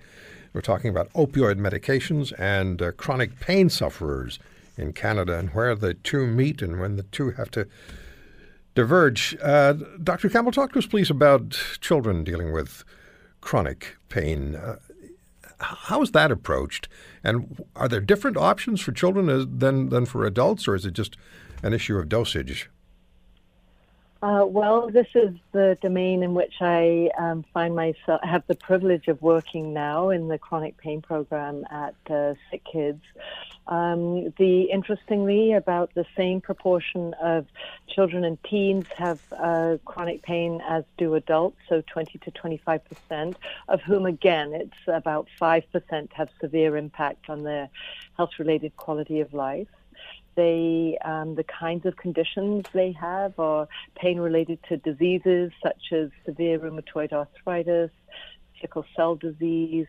We're 0.52 0.60
talking 0.60 0.90
about 0.90 1.12
opioid 1.14 1.58
medications 1.58 2.32
and 2.38 2.82
uh, 2.82 2.92
chronic 2.92 3.40
pain 3.40 3.70
sufferers 3.70 4.38
in 4.76 4.92
Canada 4.92 5.38
and 5.38 5.50
where 5.50 5.74
the 5.74 5.94
two 5.94 6.26
meet 6.26 6.60
and 6.60 6.78
when 6.78 6.96
the 6.96 7.04
two 7.04 7.30
have 7.32 7.50
to 7.52 7.66
diverge. 8.74 9.36
Uh, 9.42 9.74
Dr. 10.02 10.28
Campbell, 10.28 10.52
talk 10.52 10.72
to 10.72 10.78
us, 10.78 10.86
please, 10.86 11.10
about 11.10 11.50
children 11.80 12.24
dealing 12.24 12.52
with 12.52 12.84
chronic 13.40 13.96
pain. 14.08 14.54
Uh, 14.56 14.76
how 15.58 16.02
is 16.02 16.10
that 16.12 16.32
approached? 16.32 16.88
And 17.22 17.64
are 17.76 17.88
there 17.88 18.00
different 18.00 18.36
options 18.36 18.80
for 18.80 18.92
children 18.92 19.28
as, 19.28 19.46
than, 19.48 19.90
than 19.90 20.06
for 20.06 20.24
adults, 20.24 20.66
or 20.66 20.74
is 20.74 20.84
it 20.84 20.92
just 20.92 21.16
an 21.62 21.72
issue 21.72 21.96
of 21.98 22.08
dosage? 22.08 22.68
Uh, 24.22 24.44
well, 24.46 24.88
this 24.88 25.08
is 25.16 25.34
the 25.50 25.76
domain 25.82 26.22
in 26.22 26.32
which 26.32 26.54
I 26.60 27.10
um, 27.18 27.44
find 27.52 27.74
myself 27.74 28.20
have 28.22 28.44
the 28.46 28.54
privilege 28.54 29.08
of 29.08 29.20
working 29.20 29.72
now 29.72 30.10
in 30.10 30.28
the 30.28 30.38
chronic 30.38 30.76
pain 30.76 31.02
program 31.02 31.64
at 31.68 31.96
uh, 32.08 32.34
Sick 32.48 32.62
Kids. 32.64 33.02
Um, 33.66 34.32
the 34.38 34.70
interestingly, 34.72 35.54
about 35.54 35.92
the 35.94 36.06
same 36.16 36.40
proportion 36.40 37.14
of 37.14 37.46
children 37.88 38.22
and 38.22 38.40
teens 38.44 38.86
have 38.96 39.20
uh, 39.32 39.78
chronic 39.84 40.22
pain 40.22 40.62
as 40.68 40.84
do 40.98 41.16
adults, 41.16 41.58
so 41.68 41.82
20 41.88 42.18
to 42.18 42.30
25 42.30 42.84
percent, 42.84 43.36
of 43.68 43.80
whom 43.82 44.06
again 44.06 44.52
it's 44.54 44.78
about 44.86 45.26
five 45.36 45.64
percent 45.72 46.12
have 46.12 46.28
severe 46.40 46.76
impact 46.76 47.28
on 47.28 47.42
their 47.42 47.68
health-related 48.16 48.76
quality 48.76 49.18
of 49.18 49.34
life 49.34 49.66
they 50.34 50.98
um, 51.04 51.34
the 51.34 51.44
kinds 51.44 51.86
of 51.86 51.96
conditions 51.96 52.64
they 52.72 52.92
have 52.92 53.38
are 53.38 53.68
pain 53.96 54.18
related 54.18 54.58
to 54.68 54.76
diseases 54.78 55.52
such 55.62 55.92
as 55.92 56.10
severe 56.24 56.58
rheumatoid 56.58 57.12
arthritis, 57.12 57.90
sickle 58.60 58.84
cell 58.96 59.16
disease, 59.16 59.86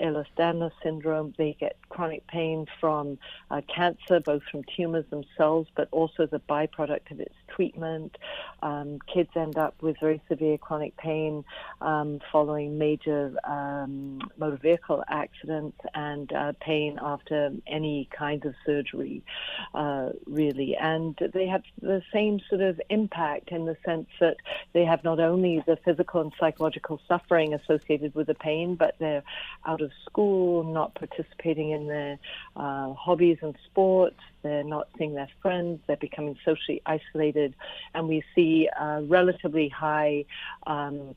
Ehlers-Danlos 0.00 0.72
syndrome. 0.82 1.34
They 1.36 1.56
get 1.58 1.76
chronic 1.88 2.26
pain 2.26 2.66
from 2.80 3.18
uh, 3.50 3.60
cancer, 3.74 4.20
both 4.20 4.42
from 4.50 4.64
tumors 4.76 5.04
themselves, 5.10 5.68
but 5.74 5.88
also 5.90 6.26
the 6.26 6.40
byproduct 6.40 7.10
of 7.10 7.20
its 7.20 7.34
treatment. 7.48 8.16
Um, 8.62 8.98
kids 9.12 9.30
end 9.36 9.58
up 9.58 9.74
with 9.82 9.96
very 10.00 10.20
severe 10.28 10.56
chronic 10.56 10.96
pain 10.96 11.44
um, 11.80 12.20
following 12.30 12.78
major 12.78 13.34
um, 13.44 14.20
motor 14.38 14.56
vehicle 14.56 15.04
accidents 15.08 15.78
and 15.94 16.32
uh, 16.32 16.52
pain 16.60 16.98
after 17.02 17.52
any 17.66 18.08
kind 18.16 18.44
of 18.44 18.54
surgery, 18.64 19.22
uh, 19.74 20.10
really. 20.26 20.76
And 20.76 21.16
they 21.34 21.46
have 21.46 21.62
the 21.80 22.02
same 22.12 22.40
sort 22.48 22.62
of 22.62 22.80
impact 22.88 23.50
in 23.50 23.66
the 23.66 23.76
sense 23.84 24.08
that 24.20 24.36
they 24.72 24.84
have 24.84 25.04
not 25.04 25.20
only 25.20 25.62
the 25.66 25.76
physical 25.84 26.20
and 26.22 26.32
psychological 26.38 27.00
suffering 27.06 27.52
associated 27.52 28.14
with 28.14 28.28
the 28.28 28.34
pain, 28.34 28.76
but 28.76 28.94
they're 28.98 29.22
out 29.66 29.81
of 29.82 29.90
school, 30.06 30.64
not 30.64 30.94
participating 30.94 31.70
in 31.70 31.86
their 31.86 32.18
uh, 32.56 32.92
hobbies 32.94 33.38
and 33.42 33.56
sports. 33.66 34.20
They're 34.42 34.64
not 34.64 34.88
seeing 34.96 35.14
their 35.14 35.28
friends. 35.42 35.80
They're 35.86 35.96
becoming 35.96 36.36
socially 36.44 36.80
isolated, 36.86 37.54
and 37.94 38.08
we 38.08 38.24
see 38.34 38.68
a 38.68 39.02
relatively 39.02 39.68
high. 39.68 40.24
Um, 40.66 41.14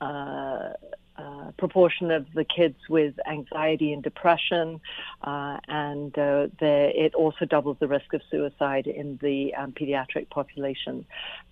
uh, 0.00 0.74
uh, 1.18 1.50
proportion 1.56 2.12
of 2.12 2.32
the 2.32 2.44
kids 2.44 2.76
with 2.88 3.14
anxiety 3.26 3.92
and 3.92 4.04
depression, 4.04 4.80
uh, 5.24 5.58
and 5.66 6.16
uh, 6.16 6.46
it 6.60 7.12
also 7.16 7.44
doubles 7.44 7.76
the 7.80 7.88
risk 7.88 8.14
of 8.14 8.22
suicide 8.30 8.86
in 8.86 9.18
the 9.20 9.52
um, 9.56 9.72
pediatric 9.72 10.30
population 10.30 11.04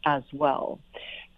as 0.04 0.22
well. 0.32 0.78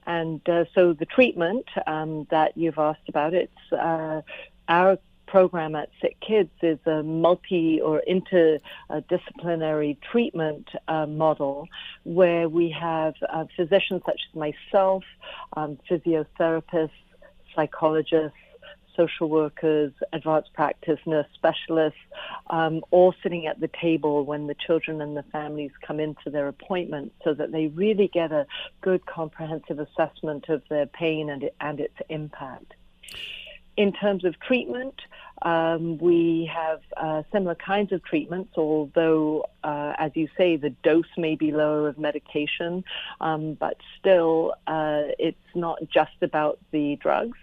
And 0.07 0.47
uh, 0.49 0.65
so 0.75 0.93
the 0.93 1.07
treatment 1.07 1.67
um, 1.87 2.27
that 2.31 2.57
you've 2.57 2.79
asked 2.79 3.09
about, 3.09 3.33
it's 3.35 3.73
uh, 3.73 4.21
our 4.69 4.99
program 5.27 5.75
at 5.75 5.91
Sick 6.01 6.17
Kids 6.21 6.51
is 6.63 6.79
a 6.87 7.03
multi 7.03 7.81
or 7.81 8.03
interdisciplinary 8.09 9.99
treatment 10.01 10.69
uh, 10.89 11.07
model 11.07 11.69
where 12.05 12.49
we 12.49 12.71
have 12.71 13.15
uh, 13.29 13.45
physicians 13.55 14.03
such 14.07 14.21
as 14.31 14.35
myself, 14.35 15.05
um, 15.57 15.79
physiotherapists, 15.89 16.91
psychologists, 17.55 18.37
social 18.97 19.29
workers, 19.29 19.93
advanced 20.13 20.53
practice 20.55 20.99
nurse 21.07 21.27
specialists, 21.35 22.01
um, 22.51 22.83
all 22.91 23.15
sitting 23.23 23.47
at 23.47 23.61
the 23.61 23.71
table 23.81 24.25
when 24.25 24.49
the 24.49 24.57
children 24.67 25.01
and 25.01 25.17
the 25.17 25.23
families 25.25 25.71
come 25.87 26.01
in 26.01 26.17
for 26.25 26.31
their 26.31 26.49
appointment 26.49 27.13
so 27.23 27.33
that 27.33 27.53
they 27.53 27.69
really 27.69 28.09
get 28.09 28.33
a 28.33 28.45
good 28.81 29.07
comprehensive 29.07 29.79
assessment 29.79 30.49
of 30.49 30.63
their 30.69 30.87
pain 30.87 31.31
and, 31.31 31.49
and 31.61 31.79
its 31.79 31.95
impact. 32.09 32.75
In 33.79 33.93
terms 33.93 34.25
of 34.25 34.35
treatment, 34.41 34.97
um, 35.43 35.99
we 35.99 36.51
have 36.53 36.81
uh, 36.97 37.23
similar 37.31 37.55
kinds 37.55 37.93
of 37.93 38.03
treatments, 38.03 38.55
although, 38.57 39.47
uh, 39.63 39.93
as 39.97 40.11
you 40.17 40.27
say, 40.37 40.57
the 40.57 40.71
dose 40.83 41.07
may 41.17 41.37
be 41.37 41.53
lower 41.53 41.87
of 41.87 41.97
medication, 41.97 42.83
um, 43.21 43.55
but 43.55 43.77
still, 43.97 44.55
uh, 44.67 45.03
it's 45.21 45.39
not 45.55 45.79
just 45.95 46.21
about 46.23 46.59
the 46.73 46.97
drugs. 46.97 47.39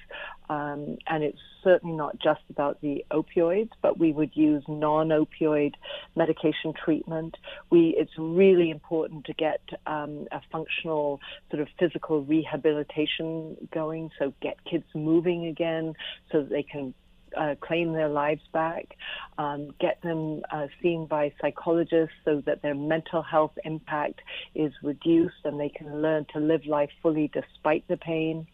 Um, 0.50 0.98
and 1.08 1.24
it's 1.24 1.40
certainly 1.64 1.96
not 1.96 2.20
just 2.20 2.42
about 2.50 2.80
the 2.82 3.04
opioids, 3.12 3.72
but 3.82 3.98
we 3.98 4.12
would 4.12 4.32
use 4.36 4.64
non-opioid 4.68 5.74
medication 6.16 6.74
treatment. 6.74 7.36
We, 7.72 7.96
it's 7.98 8.12
really 8.18 8.70
important 8.70 9.26
to 9.26 9.34
get 9.34 9.62
um, 9.88 10.28
a 10.32 10.42
functional 10.52 11.20
sort 11.50 11.62
of 11.62 11.68
physical 11.80 12.24
rehabilitation 12.24 13.58
going, 13.74 14.12
so 14.20 14.34
get 14.42 14.64
kids 14.66 14.86
moving 14.94 15.48
again, 15.48 15.96
so 16.32 16.42
that 16.42 16.50
they 16.50 16.64
can 16.64 16.94
uh, 17.36 17.56
claim 17.60 17.94
their 17.94 18.10
lives 18.10 18.42
back, 18.54 18.96
um, 19.38 19.74
get 19.80 20.02
them 20.02 20.42
uh, 20.52 20.68
seen 20.82 21.06
by 21.06 21.34
psychologists 21.42 22.16
so 22.24 22.42
that 22.46 22.62
their 22.62 22.76
mental 22.76 23.22
health 23.22 23.52
impact 23.64 24.22
is 24.54 24.72
reduced 24.82 25.36
and 25.44 25.60
they 25.60 25.70
can 25.70 26.02
learn 26.02 26.26
to 26.34 26.40
live 26.40 26.66
life 26.66 26.92
fully 27.02 27.30
despite 27.34 27.88
the 27.88 27.98
pain. 27.98 28.48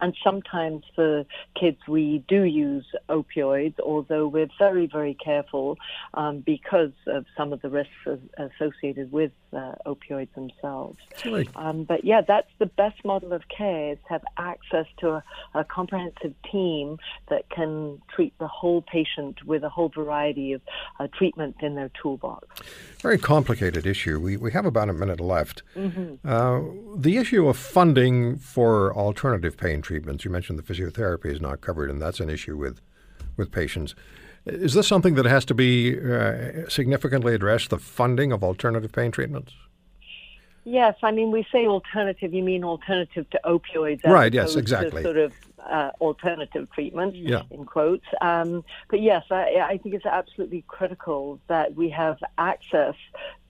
And 0.00 0.14
sometimes 0.22 0.84
for 0.94 1.24
kids, 1.58 1.78
we 1.88 2.24
do 2.28 2.42
use 2.42 2.86
opioids, 3.08 3.78
although 3.80 4.26
we're 4.28 4.48
very, 4.58 4.86
very 4.86 5.14
careful 5.14 5.78
um, 6.14 6.40
because 6.40 6.92
of 7.06 7.24
some 7.36 7.52
of 7.52 7.62
the 7.62 7.70
risks 7.70 7.92
associated 8.38 9.12
with 9.12 9.32
uh, 9.56 9.74
opioids 9.86 10.32
themselves. 10.34 10.98
Um, 11.56 11.84
but 11.84 12.04
yeah, 12.04 12.20
that's 12.20 12.50
the 12.58 12.66
best 12.66 13.04
model 13.04 13.32
of 13.32 13.42
care 13.48 13.92
is 13.92 13.98
have 14.08 14.22
access 14.36 14.86
to 14.98 15.12
a, 15.12 15.24
a, 15.54 15.64
comprehensive 15.64 16.34
team 16.50 16.98
that 17.30 17.48
can 17.48 18.00
treat 18.14 18.34
the 18.38 18.46
whole 18.46 18.82
patient 18.82 19.44
with 19.46 19.64
a 19.64 19.68
whole 19.68 19.88
variety 19.88 20.52
of 20.52 20.60
uh, 21.00 21.08
treatments 21.16 21.58
in 21.62 21.74
their 21.74 21.90
toolbox. 22.00 22.46
Very 23.00 23.18
complicated 23.18 23.86
issue. 23.86 24.20
We, 24.20 24.36
we 24.36 24.52
have 24.52 24.66
about 24.66 24.90
a 24.90 24.92
minute 24.92 25.20
left. 25.20 25.62
Mm-hmm. 25.74 26.28
Uh, 26.28 26.60
the 26.96 27.16
issue 27.16 27.48
of 27.48 27.56
funding 27.56 28.36
for 28.36 28.94
alternative 28.94 29.56
pain 29.56 29.80
treatments, 29.80 30.24
you 30.24 30.30
mentioned 30.30 30.58
the 30.58 30.62
physiotherapy 30.62 31.26
is 31.26 31.40
not 31.40 31.62
covered, 31.62 31.90
and 31.90 32.00
that's 32.00 32.20
an 32.20 32.28
issue 32.28 32.56
with, 32.56 32.80
with 33.36 33.50
patients. 33.50 33.94
Is 34.46 34.74
this 34.74 34.86
something 34.86 35.16
that 35.16 35.26
has 35.26 35.44
to 35.46 35.54
be 35.54 35.98
uh, 35.98 36.68
significantly 36.68 37.34
addressed, 37.34 37.70
the 37.70 37.78
funding 37.78 38.32
of 38.32 38.44
alternative 38.44 38.92
pain 38.92 39.10
treatments? 39.10 39.52
Yes, 40.64 40.96
I 41.02 41.12
mean, 41.12 41.30
we 41.30 41.46
say 41.52 41.66
alternative, 41.66 42.34
you 42.34 42.42
mean 42.42 42.64
alternative 42.64 43.28
to 43.30 43.40
opioids. 43.44 44.04
Right, 44.04 44.32
yes, 44.32 44.56
exactly. 44.56 45.02
sort 45.02 45.16
of 45.16 45.32
uh, 45.64 45.90
alternative 46.00 46.68
treatment, 46.72 47.14
yeah. 47.14 47.42
in 47.50 47.64
quotes. 47.64 48.04
Um, 48.20 48.64
but 48.90 49.00
yes, 49.00 49.24
I, 49.30 49.64
I, 49.68 49.78
think 49.78 49.94
it's 49.94 50.06
absolutely 50.06 50.64
critical 50.66 51.40
that 51.48 51.74
we 51.74 51.90
have 51.90 52.18
access 52.38 52.94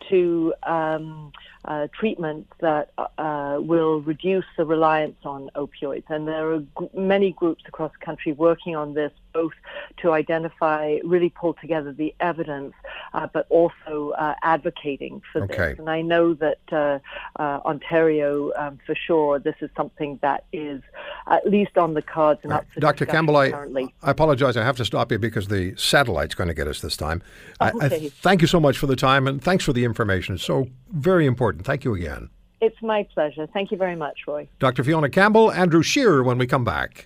to 0.09 0.55
um, 0.63 1.33
uh, 1.67 1.89
treatment 1.99 2.47
that 2.61 2.91
uh, 3.19 3.59
will 3.61 4.01
reduce 4.01 4.45
the 4.57 4.65
reliance 4.65 5.17
on 5.25 5.51
opioids. 5.57 6.05
And 6.09 6.29
there 6.29 6.53
are 6.53 6.61
g- 6.61 6.91
many 6.95 7.33
groups 7.33 7.65
across 7.67 7.93
the 7.99 8.05
country 8.05 8.33
working 8.33 8.77
on 8.77 8.95
this, 8.95 9.11
both 9.33 9.53
to 9.99 10.13
identify, 10.13 10.99
really 11.05 11.29
pull 11.29 11.55
together 11.55 11.93
the 11.93 12.15
evidence, 12.21 12.73
uh, 13.15 13.27
but 13.33 13.47
also 13.51 14.11
uh, 14.11 14.35
advocating 14.43 15.23
for 15.33 15.43
okay. 15.43 15.71
this. 15.71 15.79
And 15.81 15.91
I 15.91 16.03
know 16.03 16.35
that 16.35 16.61
uh, 16.71 16.99
uh, 17.41 17.61
Ontario, 17.65 18.53
um, 18.57 18.79
for 18.87 18.95
sure, 18.95 19.41
this 19.41 19.57
is 19.61 19.71
something 19.77 20.19
that 20.23 20.45
is 20.53 20.83
at 21.27 21.49
least 21.49 21.77
on 21.77 21.95
the 21.95 22.03
cards 22.03 22.41
and 22.45 22.53
right. 22.53 22.59
up 22.59 22.67
for 22.73 22.81
Dr. 22.81 23.07
Campbell, 23.07 23.37
I, 23.37 23.51
currently. 23.51 23.93
I 24.03 24.13
apologize. 24.13 24.57
I 24.57 24.65
have 24.65 24.77
to 24.77 24.85
stop 24.85 25.11
you 25.11 25.19
because 25.19 25.49
the 25.49 25.75
satellite's 25.77 26.37
going 26.37 26.49
to 26.49 26.55
get 26.55 26.69
us 26.69 26.81
this 26.81 26.97
time. 26.97 27.23
Okay. 27.61 27.77
I, 27.81 27.87
I 27.87 28.09
thank 28.09 28.41
you 28.41 28.47
so 28.47 28.61
much 28.61 28.79
for 28.79 28.87
the 28.87 28.97
time 28.97 29.27
and 29.27 29.43
thanks 29.43 29.65
for 29.65 29.73
the 29.73 29.83
information. 29.87 30.37
So 30.37 30.67
very 30.93 31.25
important. 31.25 31.65
Thank 31.65 31.85
you 31.85 31.95
again. 31.95 32.29
It's 32.61 32.81
my 32.83 33.07
pleasure. 33.15 33.47
Thank 33.53 33.71
you 33.71 33.77
very 33.77 33.97
much, 33.97 34.21
Roy. 34.27 34.49
Dr. 34.59 34.83
Fiona 34.83 35.09
Campbell, 35.09 35.53
Andrew 35.53 35.83
Scheer 35.83 36.23
when 36.23 36.39
we 36.39 36.47
come 36.47 36.65
back. 36.65 37.05